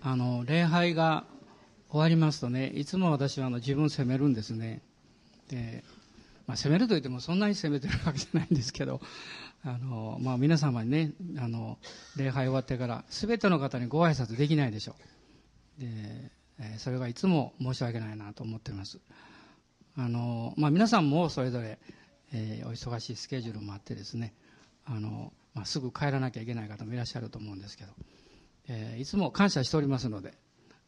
[0.00, 1.24] あの礼拝が
[1.90, 4.82] 終わりますとねいつも私はあの自分を責めるんですね。
[5.48, 5.82] で、
[6.46, 9.00] まあ、責めるといってもそんなに責めてるわけじゃないんですけど
[9.64, 11.78] あの、まあ、皆様にねあの
[12.16, 14.94] 礼拝終わってから全ての方にご挨拶できないでしょ
[15.78, 15.80] う。
[15.80, 15.86] で、
[16.60, 18.98] えそれがいつも申し訳ないなと思っています。
[19.96, 21.78] あの、まあ、皆さんもそれぞれ、
[22.32, 24.34] えー、お忙しいスケジュールもあってですね
[24.84, 27.92] あの、まあ、すぐ帰らなきゃいけない方もいらっしゃると思うんですけど、
[28.68, 30.34] えー、いつも感謝しておりますので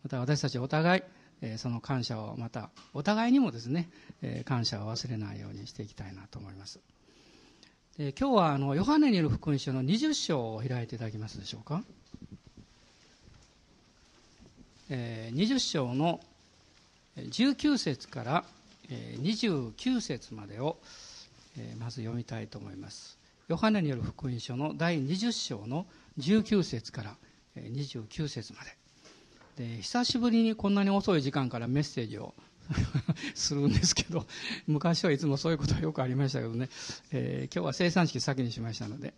[0.03, 1.03] また私たちお互い、
[1.43, 3.91] えー、その感謝をまたお互いにもですね、
[4.23, 6.81] えー、感謝を忘れないようにしていきたいなと思います。
[7.99, 11.83] で今日はあのヨハネによる福音書の20章を開いていただけますでしょうか、
[14.89, 16.21] えー、20章の
[17.17, 18.45] 19節から
[18.89, 20.79] 29節までを
[21.79, 23.19] まず読みたいと思います。
[23.49, 25.87] ヨハネによる福音書の第20章の
[26.19, 27.17] 19節から
[27.57, 28.77] 29節まで
[29.57, 32.35] で久しぶりにこんなに遅い時間からメッセージを
[33.35, 34.27] するんですけど
[34.67, 36.69] 昔はいつもそういうことはよくありましたけどね、
[37.11, 39.13] えー、今日は生産式先にしましたので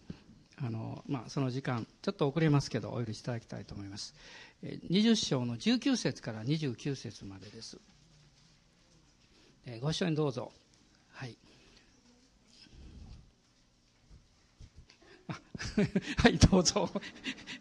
[0.57, 4.15] あの、まあ、その時間ちょっと遅れますけどお許しいただきたいと思います
[4.63, 7.79] 20章の19節から29節までです
[9.81, 10.53] ご一緒にどうぞ。
[11.13, 11.37] はい。
[16.19, 16.91] はい、どうぞ。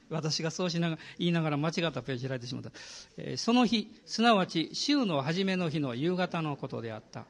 [0.10, 2.72] 私がそうしながら、言いながら間違ったページ開いてしまった。
[3.18, 7.26] えー、その日、すなわち週の初めの日の夕方のことであった。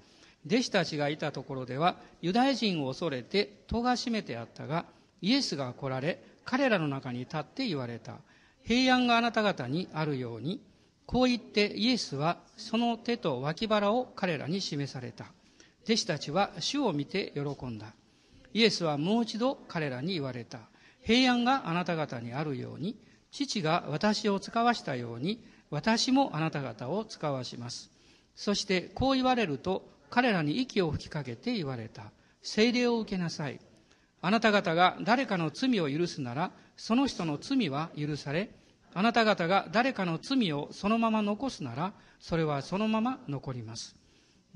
[0.46, 4.86] 弟子たちがいたところでは、ユダヤ人を恐れて戸が閉めてあったが、
[5.22, 8.18] イエスが来られ、彼らの中に立って言われた。
[8.64, 10.62] 平安があなた方にあるように、
[11.06, 15.26] こう言ってイエスはその手と脇腹を彼らに示された。
[15.84, 17.94] 弟子たちは主を見て喜んだ。
[18.54, 20.60] イエスはもう一度彼らに言われた。
[21.02, 22.96] 平安があなた方にあるように、
[23.32, 27.90] 父が私を使わしたように、私もあなた方を使わします。
[28.36, 32.12] そしてこう言われると、彼らに息を吹きかけて言われた。
[32.42, 33.60] 聖霊を受けなさい。
[34.22, 38.50] あなた方が誰かの罪を許すなら、その人の罪は許され、
[38.94, 43.96] あなた方が誰かの罪をそのまま残すなら、それはそのまま残ります。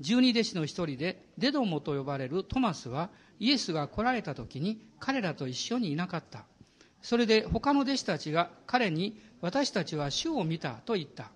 [0.00, 6.44] 十二弟子の一人で、デドモと呼ばれるトマスは、イエスが来られた時に彼らと一緒にいなかった。
[7.02, 11.30] それで他の弟子たちが彼に、私たちは主を見たと言った。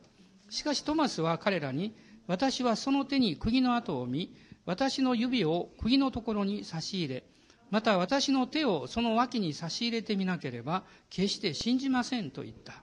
[0.48, 1.94] しかしトマスは彼らに、
[2.26, 4.34] 私はその手に釘の跡を見、
[4.66, 7.25] 私の指を釘のところに差し入れ、
[7.71, 12.82] また私の手をその脇に差し入れてみなければ、決して信じませんと言った。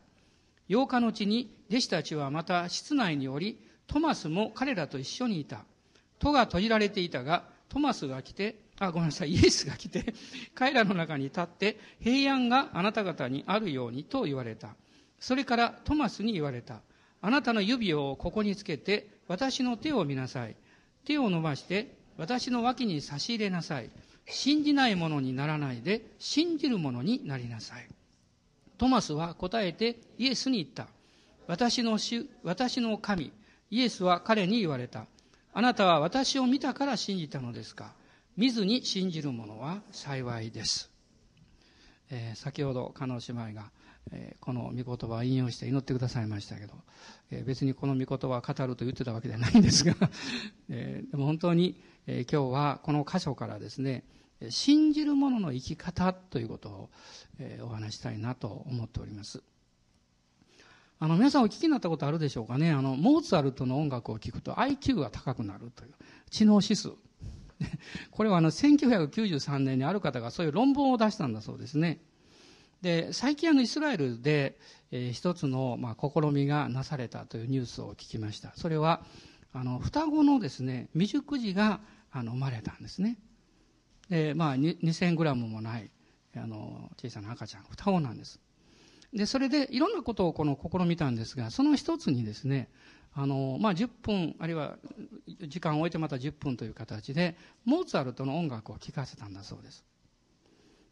[0.70, 5.66] 8日のうちに弟子たちはまた室内におり、トマスも彼らと一緒にいた。
[6.20, 10.14] 戸が閉じられていたが、トマスが来て、あ、ごめんなさい、イエスが来て、
[10.54, 14.76] 彼らの中に立って、平安があなた方にあるようにと言われた。
[15.20, 16.82] それからトマスに言われた。
[17.22, 20.56] あなたの指をここにつけて、私の手を見なさい。
[21.06, 23.90] 手を伸ばして、私の脇に差し入れなさい。
[24.26, 27.88] 信じないものにならないで、信じるものになりなさい。
[28.78, 30.88] トマスは答えてイエスに言った。
[31.48, 33.32] 私の主、私の神。
[33.70, 35.06] イエスは彼に言われた。
[35.54, 37.94] あなたは私を見たから信じたのですか？
[38.38, 40.90] 見ずに信じる者は幸いです。
[42.12, 43.72] えー、先ほど、加納姉妹が、
[44.12, 46.74] えー、この御言葉を引用して祈ってくださいましたけど、
[47.32, 49.96] えー、別にこの御言葉を語ると言ってたわけではないんですが、
[50.70, 54.04] えでも本当に、え今日はこの箇所からですね、
[54.50, 56.90] 信じる者の生き方ということを、
[57.40, 59.42] え、お話したいなと思っております。
[61.00, 62.72] あの、皆さんお聞きになったことあるでしょうかね。
[62.72, 65.94] あの、モーツァルトの音楽を聴くと IQ が高くなるという
[66.32, 66.90] 知能指数。
[68.12, 72.02] これはあの、1993年にある方がそういう論文を出したんだそうですね。
[72.82, 74.58] で、最近あの、イスラエルで、
[74.92, 78.54] えー、一つの、まあ、試みがなされたというニュースを聞きました。
[78.56, 79.04] それは、
[79.54, 81.80] あの、双子のですね、未熟児が、
[82.12, 83.18] あの、生まれたんですね。
[84.10, 85.92] で、まあ、2000グラムもない、
[86.36, 88.40] あの、小さな赤ちゃん、双子なんです。
[89.18, 92.70] で、それでいろんなことをこの試みたんですが、その一つにですね、
[93.14, 94.78] あの、まあ、10分、あるいは
[95.48, 99.84] 時間を置いてまた10分という形で、モーツァルトの音楽を聴かせたんだそうです。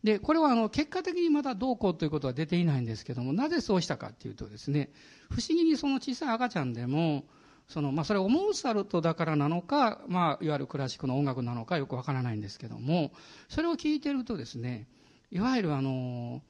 [0.03, 4.89] で、これはあの、結果的にまだどうこうということは出ていないんですけども、なぜそうしたかっていうとですね、
[5.29, 7.25] 不思議にその小さい赤ちゃんでも、
[7.67, 13.11] その、まあ、それをモーツァルトだからなのか、まあ、いわゆるクラシックの音楽なのかよくわからないんですけども、
[13.49, 14.87] それを聞いてるとですね、
[15.29, 16.41] いわゆるあの、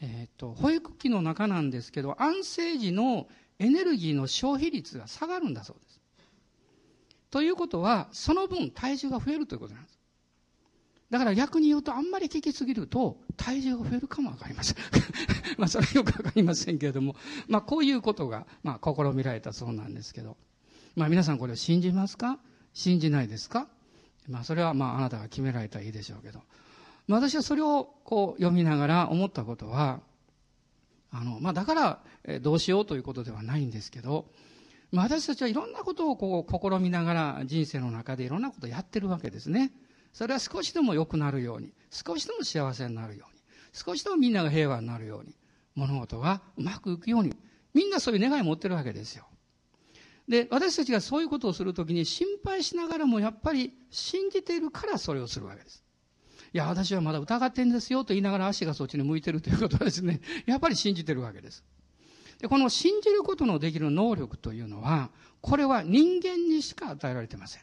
[0.00, 6.00] え、ー、と、保育器の中なんですけど、安静時のエネルギーの消費率が下がるんだそうです。
[7.30, 9.98] ということは、その分体重が増えるということなんです。
[11.10, 14.76] だから逆に言うと、あんまり聞きすぎると、体重が増えるかもわかりません。
[15.58, 17.16] まあ、それはよくわかりませんけれども、
[17.48, 20.36] まあ、こういうことが、まあ、試みられたそうなんですけど。
[20.96, 22.38] まあ、皆さんこれを信じますか？
[22.72, 23.68] 信じないですか？
[24.28, 26.40] まあ、それはまあ、あなたが決められたらいいでしょうけど。
[27.14, 30.00] 私はそれをこう読みながら思ったことは、
[31.10, 32.02] あの、まあ、だから、
[32.40, 34.26] どうしようということではないんですけど、
[34.92, 39.72] まあ、私たちはいろんなことをこう試みながら人生の中でいろんなことをやってるわけですね。
[40.12, 43.40] それは少しでも良くなるように、少しでも幸せになるように、
[43.72, 45.34] 少しでもみんなが平和になるように、
[45.74, 47.34] 物事がうまくいくように、
[47.72, 49.26] みんなそういう願いを持ってるわけですよ。
[50.28, 55.84] で、私たちがそういうことをするときに心配しながらもやっぱり信じているからそれをするわけです。
[56.52, 61.64] いや、私はまだ疑ってんですよと言いながら足がそっちに向いてるということはですね、 やっぱり信じてるわけです。
[62.38, 65.10] で、この信じることのできる能力というのは、
[65.40, 67.62] これは人間にしか与えられてません。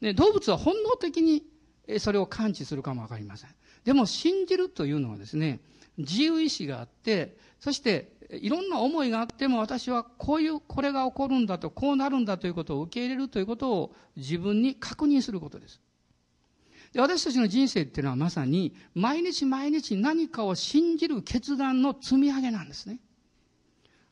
[0.00, 1.44] で、動物は本能的に
[1.98, 3.50] それを感知するかもわかりません。
[3.84, 5.60] でも信じるというのはですね、
[5.98, 15.80] 自由意志があって、そしていろんな思いがあっても私はこういう、これが起こるんだと、こうなるんだということを受け入れるということを自分に確認することです。
[16.92, 22.98] で私たちの人生っていうのはまさに毎日毎日何かを信じる決断の積み上げなんですね。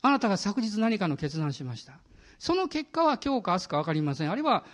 [0.01, 1.95] あなたが昨日何かの決断しました。
[2.39, 4.31] その結果は今日か明日か分かりません。
[4.31, 4.65] あるいは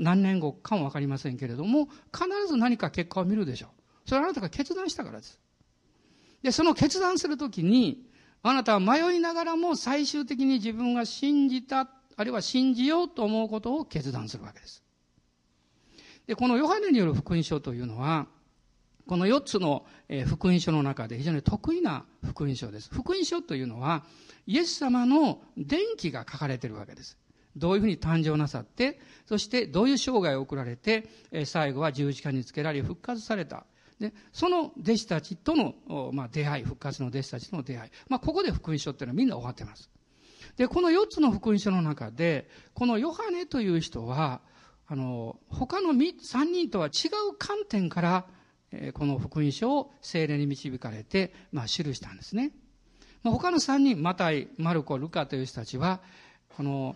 [0.00, 4.08] 何年後かも分かりませんけれども、必ず何か結果を見るでしょう。
[4.08, 5.40] それはあなたが決断したからです。
[6.42, 8.04] で、その決断するときに、
[8.42, 14.83] あなたは迷いながらも最終的に自分が信じた、あるいは信じようと思うことを決断するわけです。
[16.26, 18.26] で、このヨハネによる福音書というのは、
[19.06, 19.84] この4つの
[20.26, 22.88] 福音書の中で非常に得意な福音書です。
[22.90, 24.04] 福音書というのは、
[24.46, 27.18] イエス様の伝記が書かれているわけです。
[27.56, 31.08] どういうふうに誕生なさって、そしてどういう生涯を送られて、
[31.44, 33.66] 最後は十字架につけられ復活された。
[34.00, 37.90] で、その弟子たちとの、まあ、出会い、復活の弟子たちとの出会い。
[38.08, 39.90] まあ、ここで福音書っていうのはみんな終わってます。
[40.56, 44.40] で、この4つの福音書の中で、このヨハネという人は、
[44.94, 48.26] あの、他の3人とは違う観点から、
[48.92, 52.52] この福音書を精霊に導かれて、まあ、記したんですね。
[53.24, 56.00] 他の3人、マタイ、マルコ、ルカという人たちは、
[56.48, 56.94] この、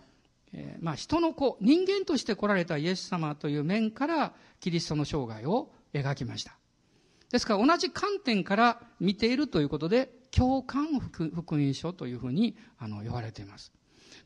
[0.53, 6.57] え、まあ、人の子、人間として来られたイエス様という面からキリストの生涯を描きました。
[7.33, 13.73] ですから同じ観点から見ているということで、共感福音書というふうにあの言われています。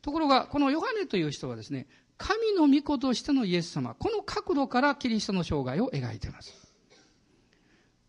[0.04, 1.88] ところが、このヨハネという人はですね、
[2.18, 6.54] 神の御子としてのイエス様、この角度からキリストの生涯を描いています。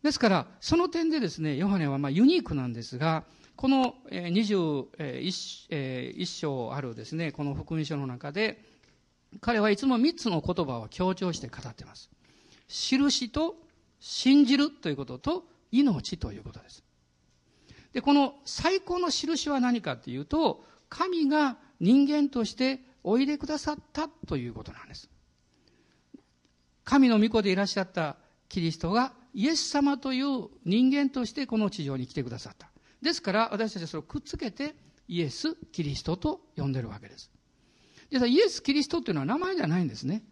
[0.03, 3.25] ですから、その点でですね、ヨハネはまユニークなんですが、
[3.57, 8.63] この21章あるですね、この福音書の中で、
[9.41, 12.11] 彼はいつも3つの言葉を強調して語っています。
[12.69, 13.57] 印と
[14.01, 16.85] 信じるということと命ということです。
[17.93, 25.09] で、この最高の印は何かというと、神が人間としておいでくださったということなんです。
[26.85, 28.17] 神の御子でいらっしゃった
[28.49, 32.69] キリストがイエス様という人間としてこの地上に来てくださった。
[33.03, 34.75] ですから私たちはそれをくっつけて
[35.07, 37.31] イエス・キリストと呼んでるわけです。
[38.11, 40.23] でイエス・キリストというのは名前じゃないんですね。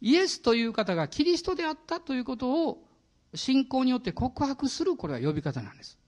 [0.00, 2.82] イエスという方がキリストであったということを
[3.34, 5.98] 信仰によって告白するこれは呼び方なんです。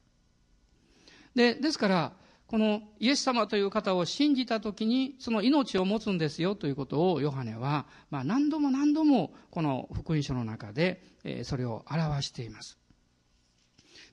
[1.35, 2.13] で、ですから、
[2.49, 12.79] このイエス様という方を信じたときに、その命を持つんですよということをヨハネは、まあ何度も何度もこの福音書の中で、えそれを表しています。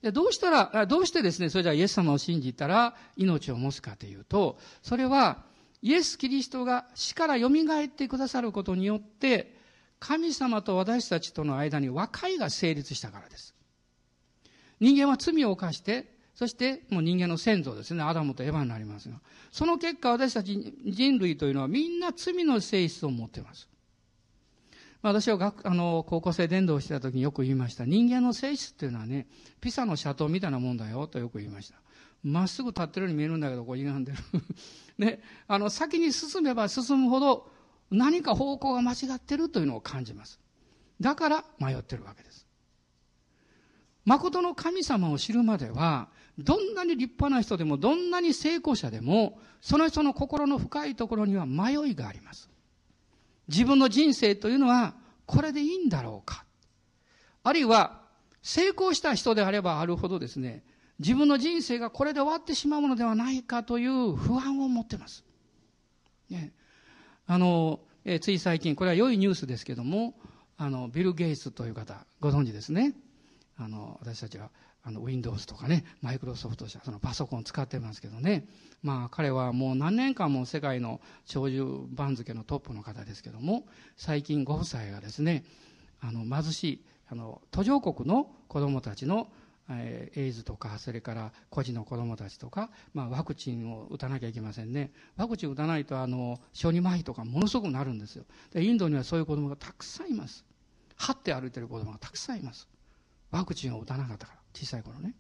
[0.02, 5.46] で、どうしたら、どうしてですね、それじゃイエス様を信じたら命を持つかというと、それは
[5.82, 9.56] イエス・キリストが死から蘇ってくださることによって、
[10.00, 13.56] 神様と私たちとの間に和解が成立したからです。
[14.82, 19.16] 人間は罪を犯して、そしてもう人間の先祖ですね、アダムとエヴァになりますが、
[19.52, 23.70] その結果私たち人類というのはみんな罪の性質を持っています。
[25.02, 27.86] まあ、私は学あの高校生伝道してた時によく言いました。
[27.86, 29.28] 人間の性質っていうのはね、
[29.62, 31.78] ピサの斜塔みたいなもんだよとよく言いました。
[32.22, 34.18] まっすぐ立ってるように見えるんだけど、こう歪んでる。
[34.98, 37.52] ね、あの、先に進めば進むほど
[37.92, 40.40] 何か方向が間違ってるというのを感じます。
[41.00, 42.46] だから迷ってるわけです。
[44.06, 52.50] 誠の神様を知るまでは、どんなに立派な人でも、どんなに成功者でも、その人の心の深いところには迷いがあります。
[53.48, 56.46] 自分の人生というのは、これでいいんだろうか。
[57.44, 58.02] あるいは、
[58.42, 60.64] 成功した人であればあるほどですね、
[61.00, 65.24] 自分の人生がこれで終わってしまうのではないかという不安を持ってます。
[66.30, 66.54] ね、
[67.28, 70.16] あの、えつい最近、これは良いニュースですけども、
[70.58, 72.94] あの、ビル・ゲイツという方、ご存知ですね。
[73.58, 74.52] あの、私たちは、
[74.88, 78.48] あの、Windows とかね、マイクロソフト社、そのパソコン使ってますけどね。
[78.84, 83.66] まあ、彼はもう何年間も世界の長寿番付のトップの方ですけども、
[83.98, 85.44] 最近ご夫妻がですね、
[86.02, 89.32] あの、貧しい、あの、途上国の子供たちの、
[89.70, 94.92] えー、エイズとか、それから孤児の子供たちとか、まあ、ワクチンを打たなきゃいけませんね。
[95.18, 98.26] ワクチンを打たないと、あの、小児麻痺とかものすごくなるんですよ。
[98.52, 100.46] で、インドにはそういう子供がたくさんいます。
[100.96, 102.70] 張って歩いてる子供がたくさんいます。
[103.32, 105.14] ワクチンを打たなかったから、小さい頃ね。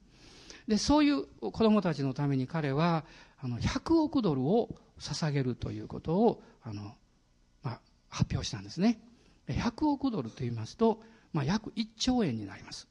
[0.68, 3.06] で、そういう子供たちのために彼は、
[3.40, 6.96] あの、100億ドルを捧げるということを、あの、
[7.62, 9.00] まあ、発表したんですね。
[9.48, 11.02] 100億ドルと言いますと、
[11.34, 12.88] まあ、約1兆円になります。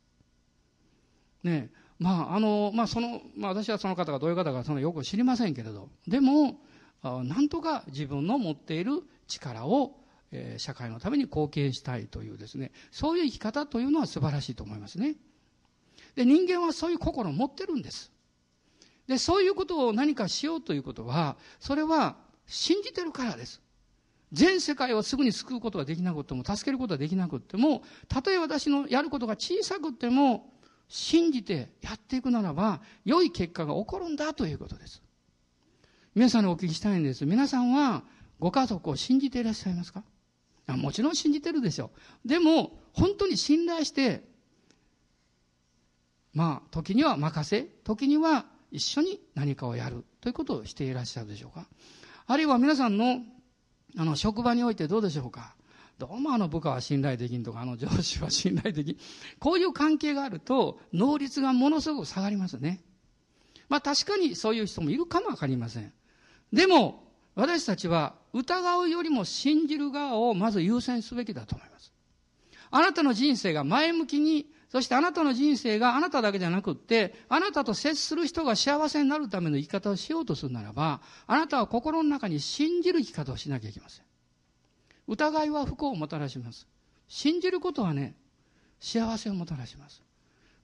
[1.43, 6.61] ねまあ、あの、まあ、その、まあ、私はその方がどういう方か、そのよく知りませんけれど、でも、
[7.03, 9.97] なんとか自分の持っている力を、
[10.33, 15.17] えー、社会のために貢献したいというですね、そういう生き方というのは素晴らしいと思いますね。
[16.15, 18.13] で、人間はそういう心を持ってるんです。
[19.07, 22.17] で、そういうことを何かしようということは、それは
[22.47, 23.61] 信じてるからです。
[24.33, 30.53] 全世界をすぐに救うことができなくても、助けることができなくても、たとえ私のやることが小さくても、
[30.89, 35.03] 信じてやっていくならば、良い結果が起こるんだということです。
[36.15, 37.27] 皆さんにお聞きしたいんです。
[37.27, 38.05] 皆さんは、
[38.39, 40.03] ご家族を信じていらっしゃいますか？
[40.67, 41.91] もちろん信じてるでしょ
[42.25, 42.29] う。
[42.29, 44.25] でも、本当に信頼して、
[46.35, 51.67] まあ、時には任せ、時には一緒に何かをやるということをしていらっしゃるでしょうか。
[52.27, 53.21] あるいは皆さんの、
[53.97, 55.55] あの、職場においてどうでしょうか。
[55.97, 58.97] どうもあの部下は信頼できんとか、あの上司は信頼できん。
[59.39, 62.81] こういう関係があると、能率がものすごく下がりますね。
[63.69, 65.93] まあ確かにそういう人もいるかもわかりません。
[66.53, 67.05] でも、
[67.37, 71.93] 私たちは疑うよりも信じる側をまず優先すべきだと思います。
[72.73, 84.05] あなたの人生が前向きにそしてあなたの人生があなただけじゃなくって、あなたと接する人が幸せになるための生き方をしようとするならば、あなたは心の中に信じる生き方をしなきゃいけません。
[85.07, 86.67] 疑いは不幸をもたらします。
[87.07, 88.17] 信じることはね、
[88.81, 90.03] 幸せをもたらします。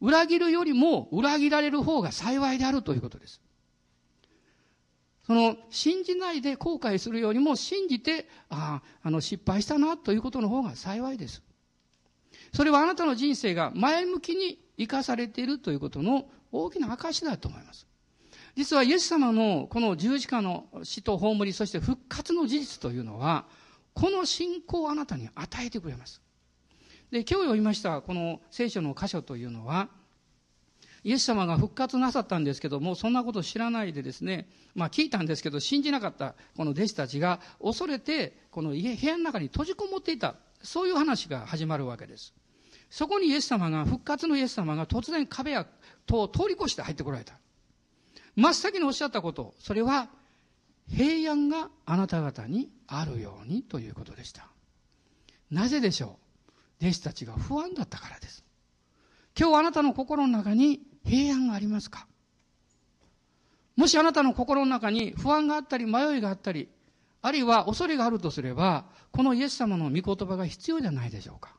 [0.00, 3.40] 裏切るよりも裏切られる方が幸いであるということです。
[5.25, 11.45] その、信じないで後悔するよりも信じて、ああ、あの、失敗したなということの方が幸いです。
[12.52, 17.87] それはあなたの人生が前向きに生かされているということの大きな証だと思います。
[18.57, 23.47] 実はイエス様のこの十字架の死と葬り、そして復活の事実というのは、
[23.95, 26.21] この信仰をあなたに与えてくれます。
[27.11, 29.88] で、今日読みましたこの聖書の箇所というのは、
[31.02, 40.35] イエス様が復活なさったんですけども、そんなこと知らないでですね、まあ聞いたんですけど、信じなかったこの弟子たちが恐れて、この家部屋の中に閉じこもっていた。
[40.62, 42.35] そういう話が始まるわけです。
[42.90, 45.66] そこにイエス様が、復活のイエス様が突然壁や
[46.06, 47.35] 戸を通り越して入ってこられた。
[48.37, 50.09] 真っ先におっしゃったこと、それは、
[50.88, 54.49] 平安があなた方にあるようにということでした。
[55.50, 56.18] なぜでしょ
[56.80, 56.85] う？
[56.87, 58.44] 弟子たちが不安だったからです。
[59.38, 62.09] 今日あなたの心の中に平安がありますか？
[63.76, 66.68] もしあなたの心の中に不安があったり迷いがあったり、
[67.23, 71.54] あるいは恐れがあるとすれば、このイエス様の御言葉が必要じゃないでしょうか。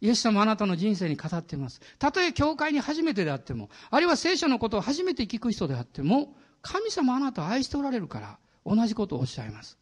[0.00, 1.80] イエス様あなたの人生に語っています。
[1.98, 9.78] たとえ教会に初めてであっても、あるいは聖書のことを初めて聞く人であっても、神様あなたを愛しておられるから、同じことをおっしゃいます。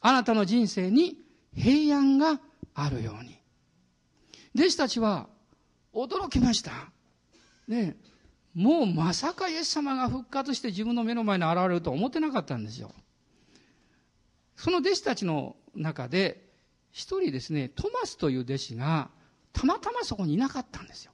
[0.00, 1.18] あなたの人生に
[1.54, 2.40] 平安が
[2.74, 3.38] あるように。
[4.56, 5.28] 弟子たちは
[5.92, 6.72] 驚きました。
[7.68, 7.96] ね
[8.54, 12.92] もうまさかイエス様が復活して自分の目の前に現れると思ってなかったんですよ。
[14.56, 16.44] その弟子たちの中で、
[16.92, 19.10] 一人ですね、トマスという弟子が、
[19.54, 21.12] たまたまそこにいなかったんですよ。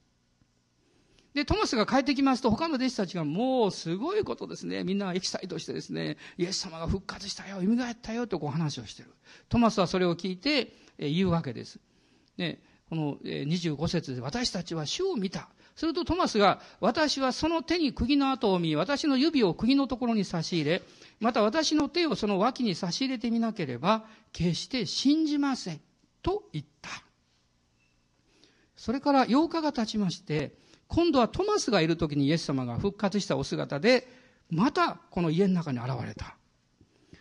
[1.35, 4.83] で、トマスが帰ってきますと、他の弟子たちがもうすごいことですね。
[4.83, 9.11] みんなエキサイトしてですね、イエス様が復活したよ、蘇ったよ、とこう話をしてる。
[9.49, 11.79] トマスはそれを聞いて、え言うわけです。
[12.37, 15.49] ね、この25節で、私たちは主を見た。
[15.77, 20.83] するとトマスが、私はその手に釘の跡を見、私の指を釘のところに差し入れ、
[21.21, 25.81] また私の手をその脇に差し入れてみなければ、決して信じません。
[26.23, 26.91] と言った。
[28.81, 30.55] それから8日が経ちまして、
[30.89, 34.09] 今度はトマスがいる時にイエス様が復活したお姿で、
[34.49, 36.39] またこの家の中に現れた。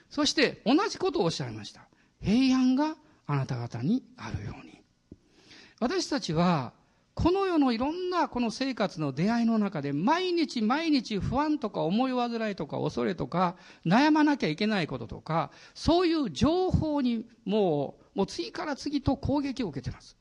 [0.09, 1.89] そして同じことをおっしゃいました。
[2.21, 2.95] 平安が
[3.27, 4.79] あなた方にあるように。
[5.81, 6.71] 私たちは、
[7.13, 20.15] この世のいろんなこの生活の出会いの中で毎日毎日不安とか思い煩いとか恐れとか悩まなきゃいけないこととかそういう情報にもうもう次から次と攻撃を受けてます。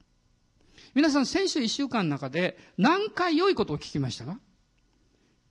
[0.94, 4.38] 皆さん先週一週間の中で何回良いことを聞きましたか？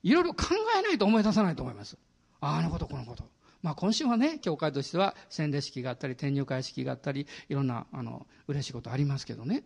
[0.02, 0.46] いろいろ考
[0.78, 1.96] えないと思い出さないと思います。
[2.40, 3.24] ああのこと、このこと。
[3.62, 9.64] まあ今週はね、教会としては洗礼式があったり、転入会式があったり、いろんな、あの、嬉しいことありますけどね。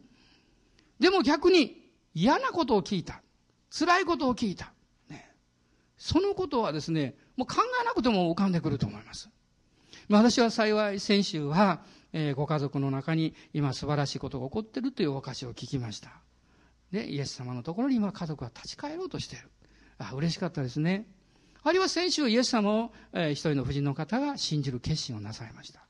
[0.99, 3.23] でも逆に嫌なことを聞いた。
[3.71, 4.73] 辛いことを聞いた。
[5.09, 5.31] ね。
[5.99, 9.29] そのことはですね、もう考えなくても浮かんでくると思います。
[10.09, 16.11] まあ私は幸い先週は、えー、ご家族の中に今素晴らしいことが起こってるというお証を聞きました。
[16.91, 19.51] で、イエス様のところに今家族は立ち返ろうとしている。
[19.99, 21.07] あ、嬉しかったですね。
[21.63, 25.87] あるいは先週イエス様を、えー、一人の婦人の方が信じる決心をなさいました。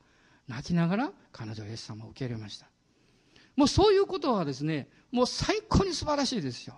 [0.47, 2.67] 泣きながら彼女はイエス様を受け入れました。
[3.55, 6.75] もうそういうことはですね、もう最高に素晴らしいですよ。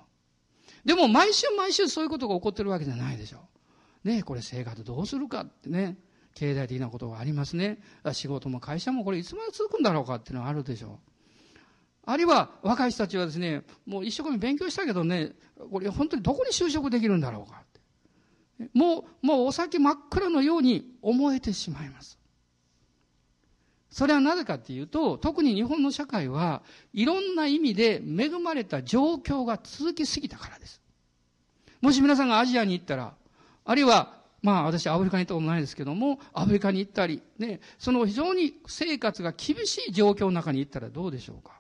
[0.83, 3.39] でも毎週毎週そういうことが起こってるわけじゃないでしょ
[4.03, 4.07] う。
[4.07, 5.97] ねこれ生活どうするかってね、
[6.35, 7.79] 経済的なことがありますね。
[8.13, 11.59] 仕事も会社もこれいつまで続くんだろうかっていうのはあるでしょう。
[12.05, 15.31] あるいは若い人たちはですね、もう一生懸命勉強したけどね、
[15.71, 17.65] これ本当にどこに就職できるんだろうかっ
[18.59, 18.69] て。
[18.73, 22.19] もう、もうお先真っ暗のように思えてしまいます。
[23.89, 30.81] それはなぜかっていうと、特に日本の社会はいろんな意味で恵まれた状況が続きすぎたからです。
[31.79, 33.15] もし皆さんがアジアに行ったら、
[33.63, 41.59] あるいは、まあ私アフリカに行ったことないですけども、アフリカに行ったり、ね、その非常に生活が厳しい状況の中に行ったらどうでしょうか。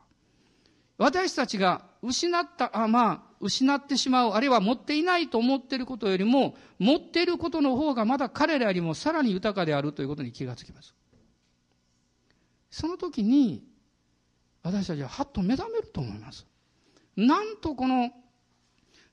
[0.99, 10.93] 私たちが失った、あまあ、失ってしまう、あるいは持っていないと思っていることよりも、持っていることの方がまだ彼らよりもさらに豊かであるということに気がつきます。
[12.69, 13.63] その時に、
[14.61, 16.45] 私たちははっと目覚めると思います。
[17.17, 18.11] なんとこの、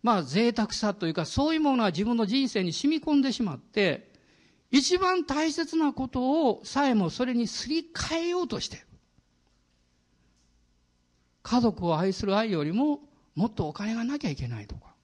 [0.02, 4.10] まあ贅沢さというか、そういうものは自分の人生に染み込んでしまって、
[4.70, 8.86] 一番大切なことをさえもそれにすり替えようとしている。
[11.42, 13.00] 家族を愛する愛よりも
[13.34, 14.94] もっとお金がなきゃいけないとか。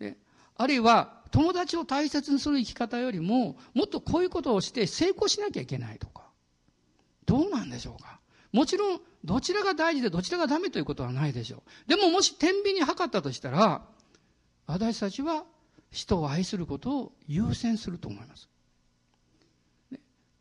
[0.00, 0.16] ね、
[0.56, 6.24] あるいは友達を大切にする生き方よりももっとこういうことをして成功しなきゃいけないとか。
[7.24, 8.20] どうなんでしょうか
[8.52, 11.88] もちろんどちらが大事でどちらがダメということはないでしょう。
[11.88, 13.82] でももし天秤に測ったとしたら
[14.66, 15.44] 私たちは
[15.90, 18.48] 人を愛することを優先すると思います。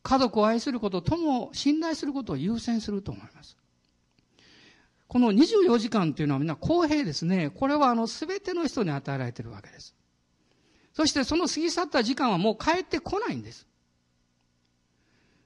[0.03, 3.57] 家族を愛することとも信頼することを優先すると思います。
[5.07, 7.49] この24時間というのはみんな公平ですね。
[7.49, 9.95] これはあの全ての人に与えられているわけです。
[10.93, 13.67] そしてその過ぎ去った時間はもう帰ってこないんです。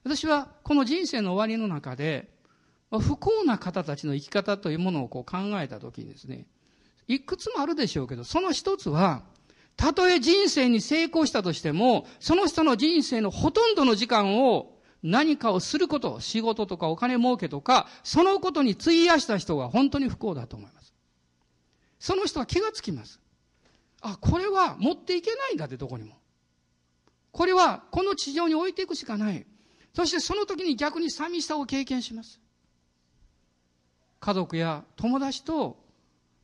[0.04, 2.28] 私はこの人生の終わりの中で、
[2.98, 6.46] 不幸な方たちの生き方というものをこう考えたときにですね、
[7.06, 9.22] いくつもあるでしょうけど、その一つは、
[9.76, 20.92] たとえ人生に成功したとしても、その人の人生のほとんどの時間を何かをすること、仕事とかお金儲けとか、そのことに費やした人が本当に不幸だと思います。
[21.98, 23.20] その人は気がつきます。
[24.00, 26.16] あ、これは持っていけないんだってどこにも。
[27.32, 29.46] これはこの地上に置いていくしかない。
[29.94, 32.40] そしてその時に逆に寂しさを経験します。
[34.20, 35.82] 家族や友達と、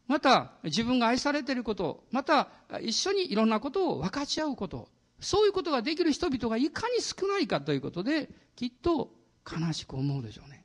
[0.06, 2.48] また自分が愛されていること、また
[2.80, 4.88] 一緒にいろんなことを分かち合うこと、
[5.20, 9.10] そういうことができる人々がいかに少ないかということで、きっと
[9.44, 10.64] 悲しく思うでしょうね。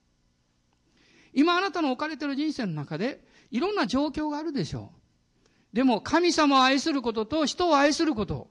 [1.33, 4.91] 今あなたの置かれている人生の中で、いろんな状況があるでしょ
[5.73, 5.75] う。
[5.75, 8.49] でも神様を愛することと人を愛すること、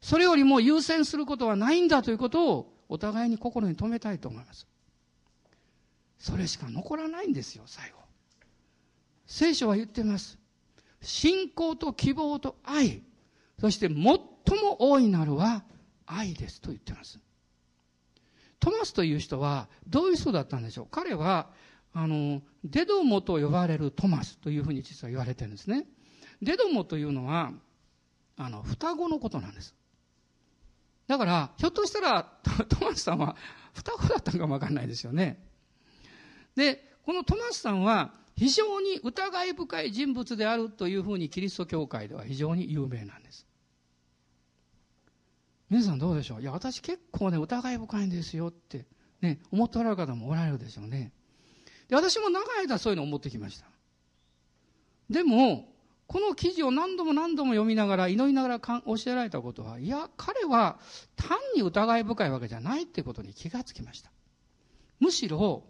[0.00, 4.66] それよりも優先することはないんだということをお互いに心に留めたいと思います。
[6.22, 7.98] それしか残らないんですよ、最後。
[9.26, 10.38] 聖書は言ってます。
[11.00, 13.02] 信仰と希望と愛、
[13.58, 14.20] そして最も
[14.78, 15.64] 大いなるは
[16.06, 17.18] 愛ですと言ってます。
[18.60, 21.50] トマスという人はどういう人だったんでしょう彼は、
[21.92, 25.88] あの、デドモと呼ばれるトマスというふうに実は言われてるんですね。
[26.40, 27.52] デドモというのは、
[28.36, 29.74] あの、双子のことなんです。
[31.08, 33.34] だから、ひょっとしたら、トマスさんは
[33.74, 35.50] 双子だったのかもわかんないですよね。
[36.56, 43.46] で、このトマスさんは非常に疑い深い人物であるというふうにキリスト教会では非常に有名なんです。
[45.68, 46.42] 皆さんどうでしょう？
[46.42, 48.84] いや、私結構ね、疑い深いんですよって、
[49.22, 51.12] ね、思っておられる方もおられるでしょうね。
[51.88, 53.66] で、私も長い間そういうのを思ってきました。
[55.08, 55.68] でも、
[56.06, 60.78] この記事を何度も何度も読みながら、祈りながら教えられたことは、いや、彼は
[61.16, 64.10] 単に疑い深いわけじゃないってことに気がつきました。
[65.00, 65.64] むしろ、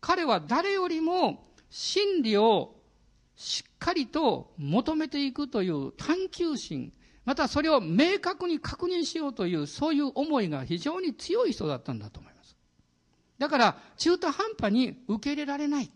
[0.00, 2.76] 彼は誰よりも真理を
[3.36, 6.92] しっかりと求めていくという探求心、
[7.24, 12.56] またそれを明確に確認しようという、そういう思いが非常に強い人だったんだと思います。
[13.38, 15.90] だから、中途半端に受け入れられない。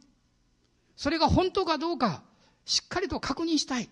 [0.96, 2.22] それが本当かどうか、
[2.64, 3.90] しっかりと確認したい。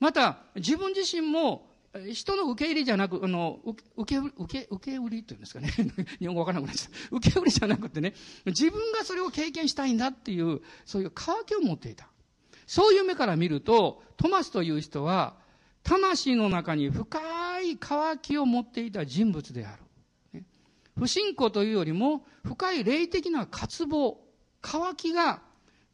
[0.00, 1.71] また、自分自身も、
[2.12, 3.60] 人の受け入れじゃなく、あの、
[3.96, 5.70] 受け、受け、受け売りっていうんですかね。
[6.18, 7.16] 日本語わからなくなっちゃった。
[7.16, 8.14] 受け売りじゃなくてね、
[8.46, 12.08] 自分がそれを経験したいんだっていう、そういう渇きを持っていた。
[12.66, 15.36] そういう目から見ると、トマスという人は、
[15.82, 19.82] 魂の中に深い渇きを持っていた人物である。
[20.96, 24.18] 不信仰というよりも、深い霊的な渇望、
[24.62, 25.42] 渇きが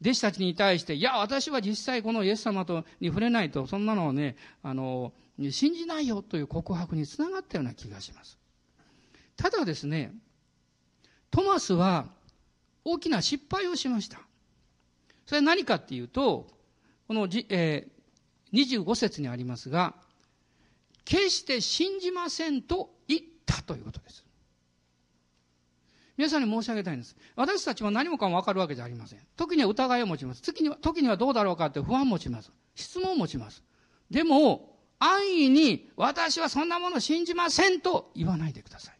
[0.01, 5.13] 弟子たちに対して、いや、私は実際このイエス様とに触れないと、そんなのをね、あの、
[5.51, 8.37] 信じないよという告白につながったような気がします。
[9.37, 10.13] ただですね、
[11.31, 12.07] トマスは
[12.83, 14.19] 大きな失敗をしました。
[15.25, 16.47] それは何かっていうと、
[17.07, 19.95] このじ、えー、25節にありますが、
[21.05, 24.25] 決して信じませんと言ったということです。
[26.17, 27.15] 皆さんに申し上げたいんです。
[27.37, 29.19] 私たちは何もかも分かるわけじゃありません。
[29.37, 30.41] 時には疑いを持ちます。
[30.41, 32.51] 時には時にはどうだろうかって不安を持ちます。
[32.75, 33.63] 質問を持ちます。
[34.11, 34.68] でも、
[34.99, 38.95] 安易に私はそんなもの信じませんと言わないでください。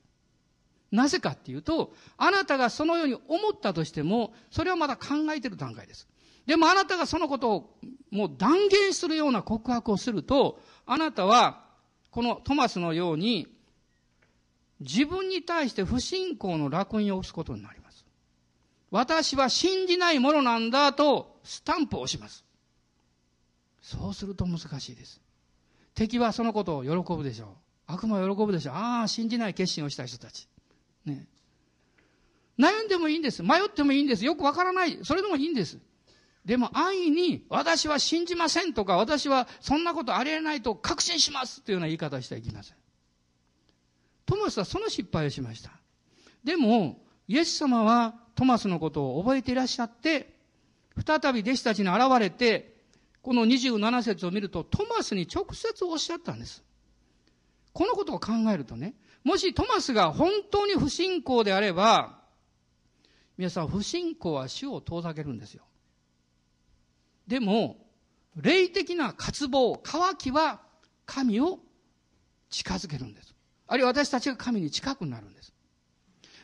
[0.92, 6.08] なぜかっていうと、あなたがそのように思ったとしても、それはまだ考えてる段階です。
[6.48, 7.78] でもあなたがそのことを
[8.10, 11.64] もう断言するような告白をすると、あなたは
[12.10, 13.48] このトマスのように
[14.80, 18.06] 自分に対して不信仰の烙印を押すことになります。
[18.90, 22.44] 私は信じないものなんだとスタンプを押します。
[23.82, 25.22] そうすると難しいです。
[26.00, 27.48] 敵はそのことを喜ぶでしょう。
[27.88, 28.76] 悪魔は喜ぶでしょう。
[28.76, 30.48] ああ、信じない決心をした人たち。
[31.06, 31.28] ね。
[32.58, 33.44] 悩んでもいいんです。
[33.44, 34.24] 迷ってもいいんです。
[34.24, 35.00] よくわからない。
[35.04, 35.78] それでもいいんです。
[36.46, 42.78] でも安易に私は信じませんとか私はそんなことありえないと確信しますというような言い方をしてはいけません。
[44.26, 45.72] トマスはその失敗をしました。
[46.46, 50.34] でも、イエス様はトマスのことを覚えていらっしゃって、
[51.06, 52.79] 再び弟子たちに現れて、
[53.30, 56.64] この27節を見ると、トマスに直接おっしゃったんです。
[57.74, 62.22] このことを考えるとね、もしトマスが本当に不信仰であれば、
[63.38, 65.64] 皆さん、不信仰は主を遠ざけるんですよ。
[67.28, 67.78] でも、
[68.36, 70.62] 霊的な渇望、渇きは
[71.06, 71.60] 神を
[72.50, 73.36] 近づけるんです。
[73.68, 75.54] あるいは私たちが神に近くなるんです。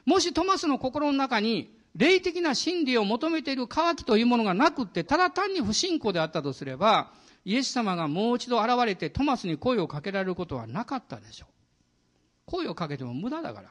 [0.05, 7.11] もしトマスの心の中に霊的な真理を求めている渇きというものがなくって、ただ単に不信仰であったとすれば、
[7.45, 11.53] イエス様がもう一度現れてトマスに声をかけられることはなかったでしょう。
[12.45, 13.69] 声をかけても無駄だから。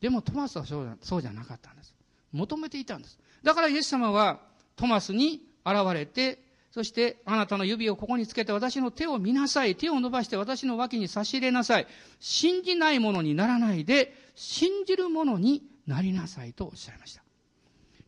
[0.00, 1.94] でもトマスはそうじゃなかったんです。
[2.32, 3.18] 求めていたんです。
[3.42, 4.40] だからイエス様は
[4.76, 6.38] トマスに現れて
[6.70, 9.74] そして、あなたの指をここにつけて私の手を見なさい。
[9.74, 11.86] 手を伸ばして私の脇に差し入れなさい。
[12.20, 17.22] 信じないものにならないで、信じるものになりなさいとおっしゃいました。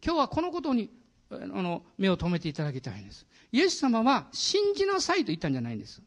[0.04, 0.88] 今日はこのことに、
[1.30, 3.26] あの、目を留めていただきたいんです。
[3.50, 6.00] イエス様は、信じなさいと言ったんじゃないんです。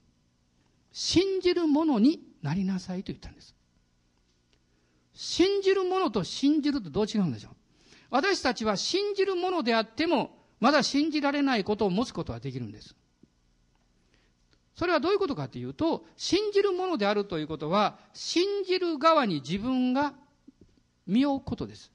[0.93, 3.53] 信じるものになりなさいと言ったんです。
[5.13, 7.51] 信じるものと信じるとどう違うんでしょう
[8.09, 12.95] 私たちは信じるものであってもまだ信じられないことを持つことはできるんです。
[14.75, 20.13] それはどういうことかというと、信じるものであるということは、信じる側に自分が
[21.08, 21.91] 身を置くことです。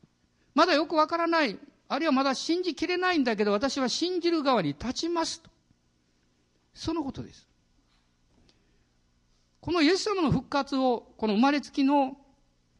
[0.54, 5.50] まだよくわからない、あるいはまだ信じきれないんだけど、私は信じる側に立ちますと。
[6.74, 7.46] そのことです。
[9.60, 12.16] このイエス様の復活を、この生まれつきの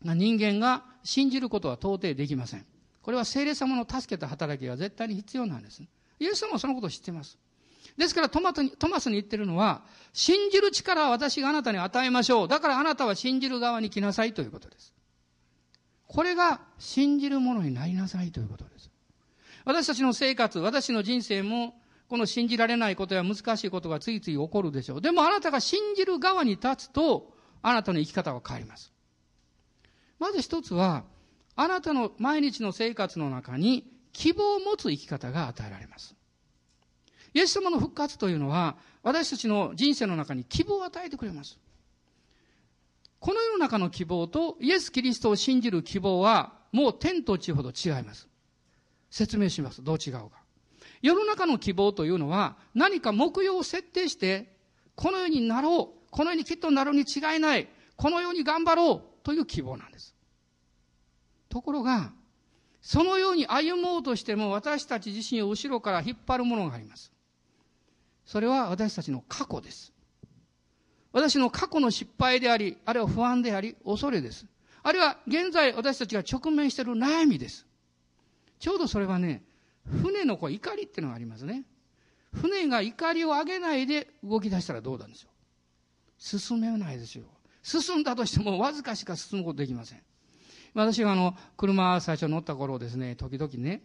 [0.03, 2.64] 人間が信じることは到底できません。
[3.03, 5.83] これは聖霊様の助けた働きが絶対に必要なんです。
[5.83, 7.38] イエス様はそのことを知っています。
[7.97, 12.49] ですからトマトにトマスに言ってるのは、信じる力は私があなたに与えましょう。
[12.49, 14.95] だからあなたは信じる側に来なさいということです。
[16.11, 18.90] これが信じるものになりなさいということです。
[19.64, 25.01] 私たちの生活、私の人生も、この信じられないことや難しいことがついつい起こるでしょう。
[25.01, 28.92] でもあなたが信じる側に立つと、あなたの生き方は変わります。
[30.18, 31.05] まず一つは、
[31.55, 36.16] あなたの毎日の生活の中に希望を持つ生き方が与えられます。
[37.35, 41.57] イエス様の復活というのは、私たちの人生の中に希望を与えてくれます。
[43.20, 48.28] この世の中の希望とイエス・キリストを信じる希望は、もう天と地ほど違います。
[49.11, 49.85] 説明します。
[49.85, 50.30] どう違うか。
[51.02, 54.56] 世の中の希望というのは、何か目標を設定して、
[54.94, 56.11] このようになろう。
[56.11, 57.68] このようにきっとなるに違いない。
[57.96, 59.02] このように頑張ろう。
[59.22, 60.14] という希望なんです。
[61.50, 62.12] ところが、
[62.80, 67.12] そのように歩もうとしても私たち自身を後ろから引っ張るものがあります。
[68.24, 69.92] それは私たちの過去です。
[71.12, 74.46] 私の過去の失敗であり、あるいは不安であり、恐れです。
[74.83, 77.66] あるいは現在私たちが直面している悩みです。
[78.59, 79.42] ちょうどそれはね、
[80.03, 81.64] 船のこう怒りっていうのがありますね。
[82.33, 85.31] 船が怒りを上げないで動き出したらどうなんですよ。
[86.18, 87.25] 進めないですよ。
[87.62, 90.03] 進んだとしてもわずかしか進むことできません。
[90.75, 93.83] 私があの、車最初乗った頃ですね、時々ね、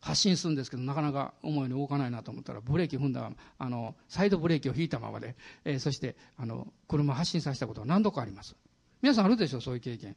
[0.00, 8.56] 発進するんですけど、なかなか思うように動かないなと思ったら、ブレーキ踏んだ、あの、サイドブレーキを引いたままで、えー、そして、あの、車発進させたことは何度かあります。
[9.02, 10.16] 皆さんあるでしょう、そういう経験。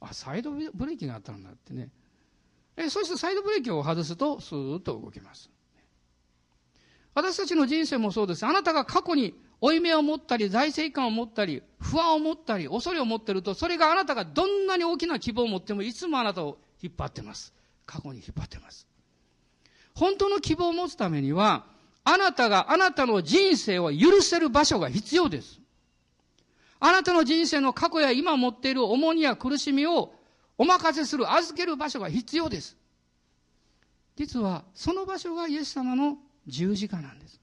[0.00, 1.90] あ、サイドブレーキがあったんだってね。
[2.76, 5.50] えー、そしてサイドブレーキを外すと、スーッと動きます。
[7.14, 8.46] 私たちの人生もそうです。
[8.46, 17.52] あなたが過去に負い目を持ったり、財政感を持ったり、不安を持ったり、恐れを持ってると、それがあなたがどんなに大きな希望を持っても、いつもあなたを引っ張ってます。
[17.86, 18.86] 過去に引っ張ってます。
[19.94, 21.66] 本当の希望を持つためには、
[22.04, 25.60] あなたがあなたの人生を許せる場所が必要です。
[26.80, 30.12] あなたの人生の過去や今持っている重荷や苦しみを
[30.58, 32.76] お任せする、預ける場所が必要です。
[34.16, 37.40] 実は、その場所がイエス様の十字架なんです。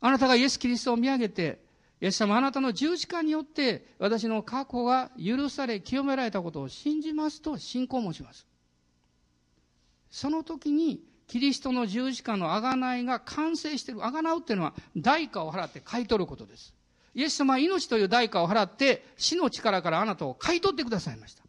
[0.00, 1.60] あなたがイエス・キリストを見上げて、
[2.00, 8.44] イエス様あなたの十字架によって私の過去が許され清められたことを信じますと信仰を持ちます。
[10.12, 14.00] その時にキリストの十字架の贖いが完成している。
[14.02, 16.74] 贖うっていうのは代価を払って買い取ることです。
[17.14, 21.42] イエス様は命という代価を払って死の力からあなたを買い取ってくださいました。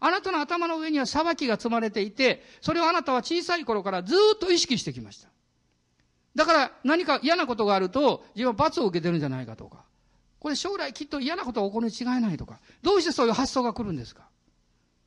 [0.00, 5.28] あなたの頭の上には裁きが積まれていて、それをあなたは小さい頃からずっと意識してきました。
[6.34, 9.84] だから何か嫌なことがあると自分は罰を受けてるんじゃないかとか、
[10.40, 14.28] これ将来きっと嫌なことが起こるに違いないとか、どうしてそういう発想が来るんですか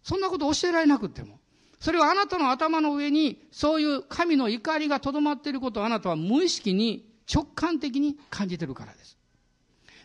[0.03, 1.39] そんなこと教えられなくても。
[1.83, 9.17] それはあなたの頭の上にそういう神の怒りがとどまっていることをあなたは無意識に直感的に感じてるからです。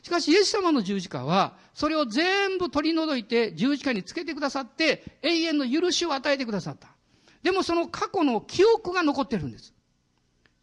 [0.03, 6.89] しかしイエス様の十字架はそれを全部取り除いて十字架につけてくださって永遠の許しを与えてくださった。
[7.45, 9.73] でもその過去の記憶が残ってるんです。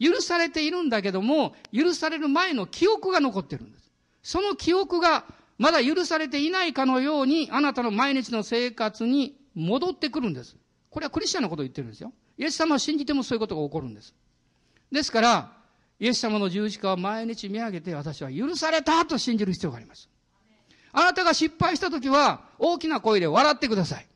[0.02, 3.90] 許されているんだけども、許される前の記憶が残ってるんです。
[4.22, 5.24] その記憶が
[5.58, 10.58] まだ許されていないかのように、あなたの毎日の生活に戻ってくるんです。
[10.96, 12.14] これはクリスチャンのことを言ってるんですよ。
[12.38, 14.16] イエス様を信じてもそういうことが起こるんです。
[14.90, 15.52] ですから、
[16.00, 20.08] イエス様の十字架を毎日見上げて私は許されたと信じる必要があります。
[20.94, 24.08] あなたが失敗した時は大きな声で笑ってください。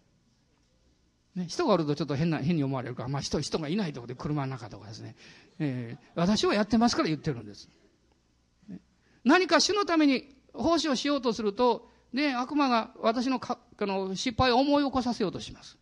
[1.36, 5.18] ね、人がおるとちょっと変な、変に思われるから、まあ人、人がいないとこで車の中とかですね。
[5.60, 7.68] えー、私はやってますから言ってるんです。
[9.26, 15.78] 何か主のために奉仕をしようとすると、ね、悪魔が私のかあの失敗を思い起こさせようとします。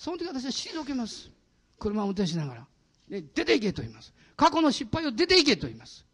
[0.00, 1.30] その時私は退けます。
[1.78, 2.66] 車を運転しながら。
[3.10, 4.14] ね、出ていけと言います。
[4.34, 6.06] 過去の失敗を出ていけと言います。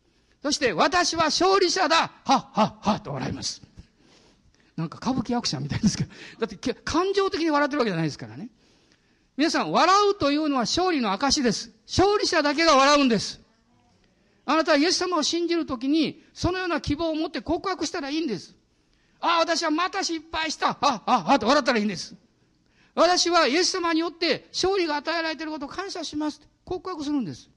[0.42, 3.62] そして、私は勝利者だはっはっはと笑います。
[4.76, 6.10] なんか歌舞伎役者みたいですけど。
[6.40, 8.48] だって感情的に笑ってるわけじゃないですからね。
[9.36, 11.70] 皆さん、笑うというのは勝利の証です。
[11.86, 13.40] 勝利者だけが笑うんです。
[14.46, 18.56] あなたはイエス様を信じるときに、そのような希望を持って告白したらいいんです。
[19.20, 20.70] ああ、私はまた失敗した。
[20.70, 22.16] ああ、ああ、と笑ったらいいんです。
[22.96, 26.40] 私はイエス様によって勝利が与えられていることを感謝します。
[26.64, 27.50] 告白するんです。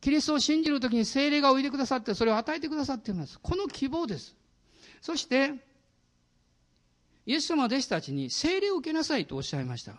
[0.00, 3.38] キリストを信じるときに精霊がおいでくださって、それを与えてくださっています。
[3.38, 4.34] この希望です。
[5.02, 5.52] そして、
[7.26, 9.98] イエス様は弟子たちに精霊を受けなさいとおっしゃいましたが、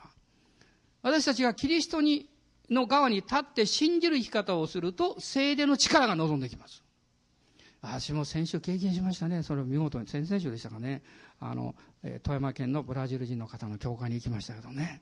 [1.03, 2.27] 私たちがキリストに
[2.71, 6.81] の側に立って信じる生き方をすると、精霊の力が望んできます。
[7.81, 9.43] 私も先週経験しましたね。
[9.43, 11.03] それを見事に、先々週でしたかね。
[11.39, 11.75] あの、
[12.23, 15.01] 富山県のブラジル人の方の教会に行きましたけどね。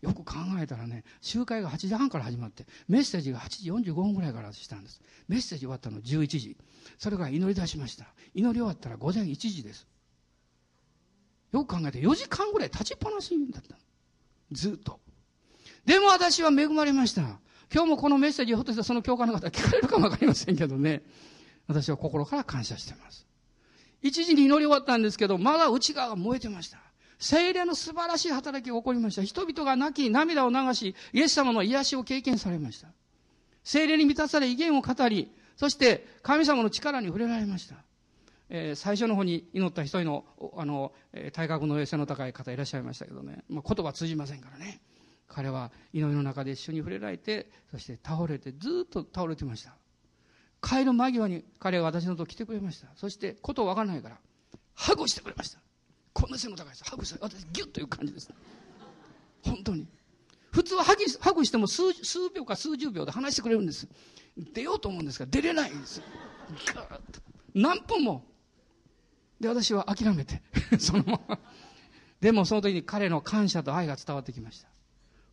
[0.00, 3.48] よく考えたらね、集会が8時半から始まって、メッセージが8
[3.82, 5.00] 時45分ぐらいからしたんです。
[5.26, 6.56] メッセージ終わったの11時。
[6.98, 8.06] それから祈り出しました。
[8.34, 9.88] 祈り終わったら午前1時です。
[11.52, 13.76] よく考えて4時間ぐらい立ちっぱなしだった。
[14.52, 15.00] ずっと。
[15.84, 17.22] でも私は恵まれました。
[17.72, 21.02] 今日もこのメッセージひょっとしたらその教会の方聞かれるかもわかりませんけどね。
[21.66, 23.27] 私は心から感謝しています。
[24.02, 26.78] 一時に祈り終わったんですけど、まだ内側が燃えてました。
[27.18, 29.22] 精霊の素晴らしい働きが起こりました。
[29.22, 32.88] 人々が泣き、涙を流し、イエス様の癒しを経験されました。
[33.64, 37.76] 精霊に満たされ、威厳を語り、そして神様の力に触れられました。
[38.50, 40.24] えー、最初の方に祈った一人の、
[40.56, 44.80] あの、えー、体格の衛生の高い方いらっしゃいましたけどね、まあ、言葉通じませんからね。
[45.26, 49.74] 彼は祈りの中で一緒に触れられて、そして倒れて、ずっと倒れてました。
[50.62, 52.88] 帰る間際に彼が私のとこ来てくれました。
[52.96, 54.18] そして、ことわからないから、
[54.74, 55.58] ハグしてくれました。
[56.12, 56.84] こんな背の高いです。
[56.84, 58.30] ハグして、私、ギュッという感じです。
[59.42, 59.86] 本当に。
[60.50, 63.86] 普通はハグハグしても数数秒か数十秒で話してくれるんです。
[64.36, 66.02] 出ようと思うんですが、出れないんです。
[66.74, 67.20] ガーッと。
[67.54, 68.24] 何分も。
[69.38, 70.42] で、私は諦めて、
[70.78, 71.38] そのまま。
[72.20, 74.68] でもその時に彼の感謝と愛が伝わってきました。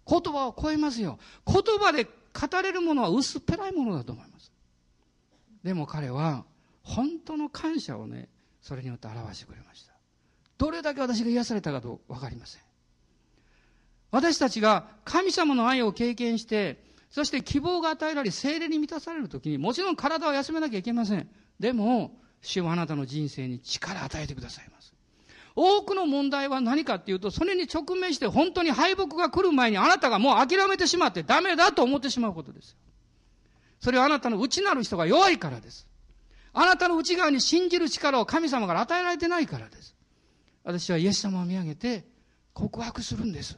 [0.08, 1.18] 言葉を超えますよ。
[1.48, 4.52] 言葉で語れるものは薄っぺらいものだと思います。
[5.66, 6.46] でも彼は、
[6.84, 8.30] 本当の感謝をね、
[8.62, 9.94] それによって表してくれました。
[10.60, 12.62] どれだけ私が癒されたかと分かりません。
[14.12, 21.28] 私たちが神様の愛を経験して、そして希望が与えられ、精霊に満たされるときに、もちろん体を休めなきゃいけません。
[21.60, 24.94] でも、主はあなたの人生に力を与えてくださいます。
[25.56, 32.78] 多くの問題は何かっていうと、それに直面して本当に敗北が来る前にあなたがもう諦めてしまってダメだと思ってしまうことです。
[33.80, 35.88] それはあなたの内なる人が弱いからです。
[36.54, 39.96] あなたの内側に信じる力を神様から与えられてないからです。
[40.64, 42.06] 私はイエス様を見上げて
[42.54, 43.58] 告白するんです。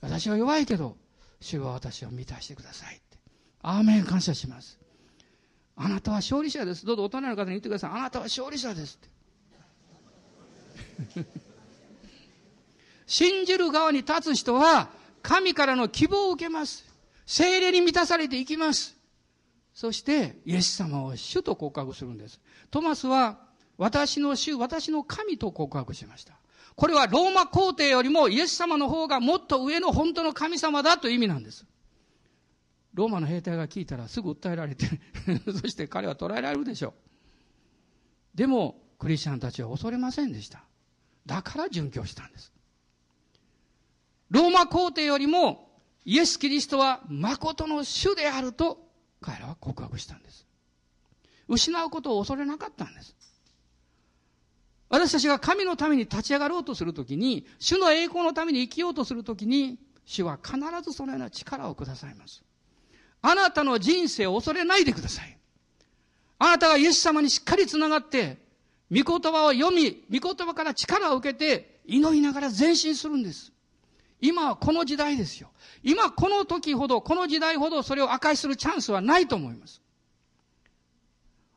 [0.00, 0.96] 私は弱いけど、
[1.40, 3.18] 主は私を満たしてくださいって。
[3.62, 4.78] アーメン感謝します。
[5.76, 6.86] あなたは勝利者です。
[6.86, 7.90] どうぞ大人の方に言ってください。
[7.90, 8.98] あなたは勝利者です
[11.10, 11.24] って。
[13.06, 14.90] 信じる側に立つ人は、
[15.22, 16.84] 神からの希望を受けます。
[17.26, 18.96] 精霊に満たされていきます。
[19.74, 22.40] そして、イエス様を主と告白するんです。
[22.70, 23.38] トマスは、
[23.78, 26.34] 私の主、私の神と告白しました。
[26.74, 31.66] これはローマ皇帝よりもイエス様の方がもっと上の本当の神様だという意味なんです。
[32.94, 34.86] ローマの兵隊が聞いたらすぐ訴えられて
[35.60, 36.94] そして彼は捕らえられるでしょ
[38.34, 38.36] う。
[38.36, 40.64] でも、クリスチャンたちは恐れませんでした。
[41.26, 42.52] だから殉教したんです。
[44.30, 45.70] ローマ皇帝よりも
[46.04, 48.91] イエス・キリストは誠の主であると
[49.22, 50.46] 彼らは告白したんです。
[51.48, 53.16] 失うことを恐れなかったんです。
[54.88, 62.44] 私たちが神のために立ち上がろうとするときに、主の栄光のために生きようとするときに、主は必ずそのような力をくださいます。
[63.22, 65.38] あなたの人生を恐れないでください。
[66.38, 68.38] あなたがイエス様にしっかりつながって、
[68.90, 73.51] 御言葉を読み、御言葉から力を受けて、祈りながら前進するんです。
[74.22, 75.50] 今はこの時代ですよ。
[75.82, 79.82] 今この時ほど、この時代ほどそれを破壊するチャンスはないと思います。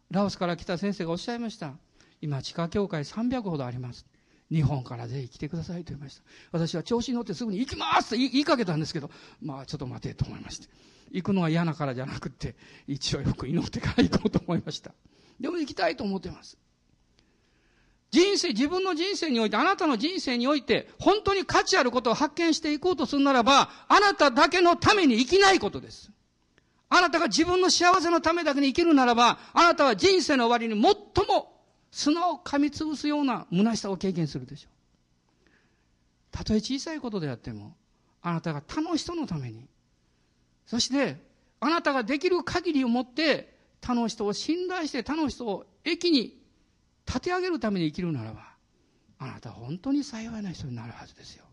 [0.09, 1.75] ラオスから来た先生がおっしゃいました。
[2.21, 4.07] 今、地下教会300ほどあります。
[4.51, 6.23] 日本からぜひ来てくださいと言いました。
[6.51, 10.67] 私は調子に乗ってすぐに行きますと言いかけたんですけど、まあちょっと待てと思いまして。
[11.11, 12.55] 行くのは嫌なからじゃなくて、
[12.87, 14.91] 一応よく祈ってから行こうと思いました。
[15.39, 16.57] でも行きたいと思ってます。
[18.15, 26.11] 人生、自分の人生において、あなたの人生において、本当に価値あることを発見していこうとするならば、あなただけのために生きないことです。
[26.87, 31.59] あなたが自分の幸せのためだけに生きるならば、あなたは人生の終わりに最も
[31.91, 34.71] 砂を噛みつぶすような虚しさを経験するでしょう。
[36.31, 37.75] たとえ小さいことであっても、
[38.21, 39.67] あなたが他の人のために、
[40.65, 41.17] そして、
[41.59, 46.44] あなたができる限りを持って、他の人を信頼して他の人を駅に
[47.07, 48.55] 立て上げるために生きるならば、
[49.17, 51.45] あなたは本当に幸いな人になるはずですよ。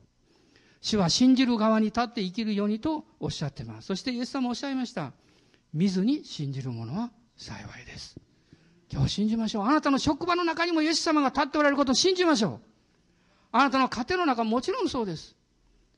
[0.81, 3.87] 主は信じる側に立って生きるようにとおっしゃってます。
[3.87, 5.12] そしてイエス様おっしゃいました。
[5.73, 8.17] 見ずに信じる者は幸いです。
[8.93, 9.65] 今日信じましょう。
[9.65, 12.61] あなたの職場の中にもイエス様が立っておられることを信じましょう。
[13.53, 15.37] あなたの家庭の中もちろんそうです。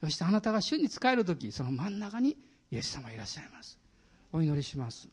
[0.01, 2.37] そしてあなたが主に仕えるとき、その真ん中に
[2.71, 3.79] イエス様いらっしゃいます。
[4.33, 5.09] お祈りします。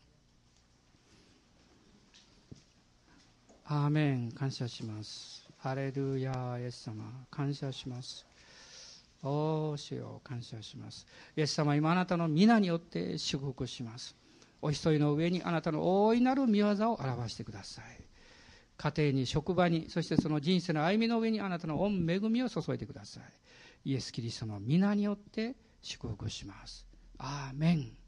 [3.73, 8.25] アーメン感謝しますハレルヤイエス様感謝します
[9.23, 11.07] おー主よ感謝します
[11.37, 14.13] イエス様今あなたの皆によって祝福します
[14.61, 17.85] お一人の上にあなたの大いなる見業を表してください
[18.75, 23.21] 家庭に職場にそしてその人生の歩みの上にあなたの御恵みを注いでくださ
[23.85, 26.85] いイエス・キリストの皆によって祝福します
[27.17, 28.00] アーメン